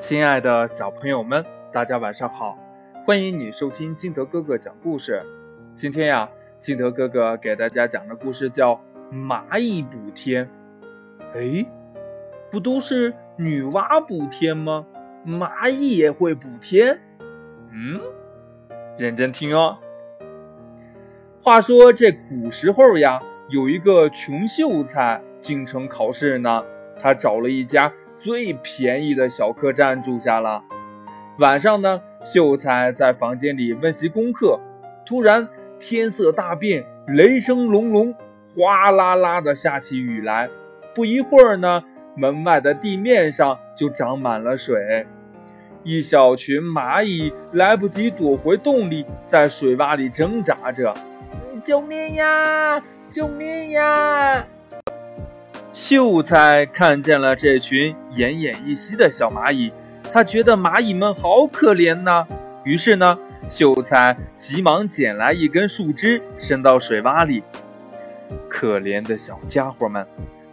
[0.00, 2.56] 亲爱的小朋友们，大家晚上好！
[3.04, 5.22] 欢迎你收听金德哥哥讲故事。
[5.74, 6.30] 今天呀，
[6.60, 8.74] 金德哥哥给大家讲的故事叫
[9.12, 10.46] 《蚂蚁补天》。
[11.34, 11.66] 哎，
[12.50, 14.86] 不都是女娲补天吗？
[15.26, 17.00] 蚂蚁也会补天？
[17.72, 18.00] 嗯，
[18.96, 19.78] 认真听哦。
[21.42, 23.18] 话说这古时候呀，
[23.48, 26.64] 有一个穷秀才进城考试呢，
[27.00, 27.92] 他找了一家。
[28.18, 30.62] 最便宜的小客栈住下了。
[31.38, 34.58] 晚上呢，秀才在房间里温习功课，
[35.06, 35.48] 突然
[35.78, 38.14] 天色大变，雷声隆隆，
[38.56, 40.48] 哗啦啦的下起雨来。
[40.94, 41.84] 不一会儿呢，
[42.16, 45.06] 门外的地面上就长满了水。
[45.84, 50.92] 一小群蚂蚁来不及躲回洞里，在水洼里挣扎着
[51.62, 52.82] ：“救命呀！
[53.08, 54.44] 救命呀！”
[55.78, 59.72] 秀才看见了这群奄奄一息的小蚂蚁，
[60.12, 62.26] 他觉得蚂蚁们好可怜呐。
[62.64, 63.16] 于是呢，
[63.48, 67.44] 秀才急忙捡来一根树枝，伸到水洼里。
[68.50, 70.04] 可怜的小家伙们，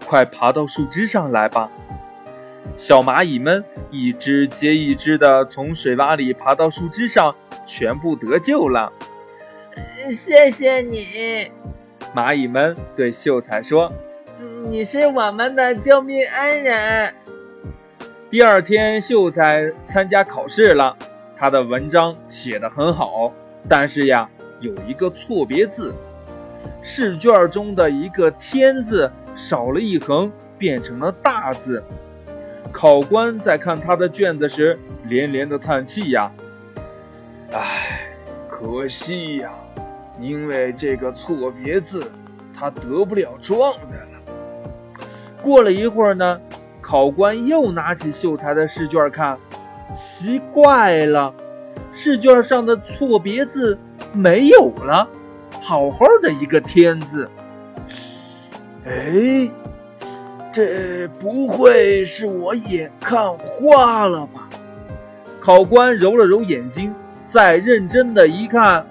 [0.05, 1.71] 快爬到树枝上来吧！
[2.77, 7.35] 小蚂蚁们一只接一只的从水洼里爬到树枝上，
[7.65, 8.93] 全部得救了。
[10.11, 11.49] 谢谢你，
[12.15, 13.91] 蚂蚁们对秀才说。
[14.67, 17.13] 你是我们的救命恩人。
[18.31, 20.97] 第二天，秀才参加考试了，
[21.37, 23.31] 他的文章写得很好，
[23.69, 24.27] 但是呀，
[24.59, 25.93] 有一个错别字，
[26.81, 31.83] 试卷中的一个“天”字少了一横，变成了大字。
[32.71, 36.31] 考官在看他的卷子时，连连的叹气呀
[37.53, 38.09] ：“唉，
[38.49, 39.51] 可惜呀，
[40.19, 42.11] 因为这个错别字，
[42.51, 44.14] 他得不了状元了。”
[45.45, 46.41] 过了一会儿呢，
[46.81, 49.37] 考官又拿起秀才的试卷看，
[49.93, 51.31] 奇怪了，
[51.93, 53.77] 试卷上的错别字
[54.11, 55.07] 没有了，
[55.61, 57.29] 好好的一个“天”字。
[58.87, 59.47] 哎，
[60.51, 64.49] 这不会是我眼看花了吧？
[65.39, 66.91] 考官揉了揉眼睛，
[67.27, 68.83] 再认真的一看，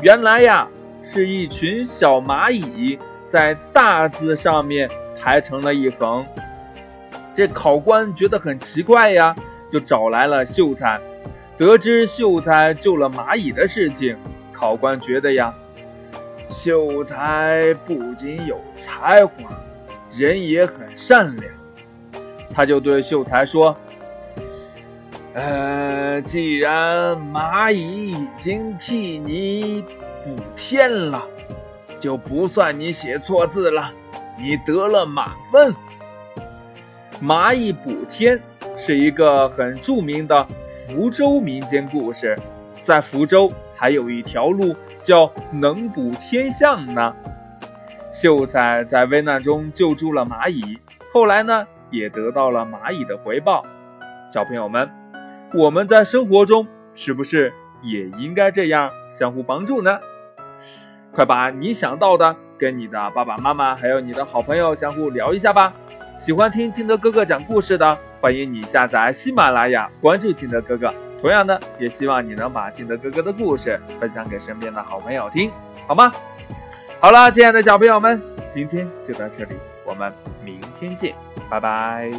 [0.00, 0.68] 原来呀，
[1.02, 2.96] 是一群小蚂蚁
[3.26, 4.88] 在大字上面。
[5.26, 6.24] 排成了一横，
[7.34, 9.34] 这考官觉得很奇怪呀，
[9.68, 11.00] 就找来了秀才。
[11.56, 14.16] 得知秀才救了蚂蚁的事情，
[14.52, 15.52] 考官觉得呀，
[16.48, 19.32] 秀才不仅有才华，
[20.12, 21.52] 人也很善良。
[22.54, 23.76] 他就对秀才说
[25.34, 29.82] ：“呃，既然蚂蚁已经替你
[30.24, 31.20] 补天了，
[31.98, 33.90] 就不算你写错字了。”
[34.38, 35.74] 你得了满分。
[37.22, 38.38] 蚂蚁补天
[38.76, 40.46] 是一个很著名的
[40.86, 42.38] 福州民间故事，
[42.82, 47.14] 在福州还有一条路叫能补天巷呢。
[48.12, 50.78] 秀才在危难中救助了蚂蚁，
[51.12, 53.64] 后来呢也得到了蚂蚁的回报。
[54.32, 54.90] 小朋友们，
[55.54, 57.52] 我们在生活中是不是
[57.82, 59.98] 也应该这样相互帮助呢？
[61.12, 62.36] 快把你想到的。
[62.58, 65.72] 跟你的爸爸妈妈还有你的好朋友相互聊一下吧。
[66.18, 70.92] 喜欢听金德哥哥讲故事的，欢迎你下载喜马拉雅，关注金德哥哥。
[71.20, 75.50] 同样的，也希望你能把金德哥哥的故事分享给身边的好朋友听，
[75.86, 76.10] 好吗？
[77.00, 80.12] 好了，亲爱的小朋友们，今天就到这里，我们
[80.44, 81.14] 明天见，
[81.50, 82.10] 拜拜。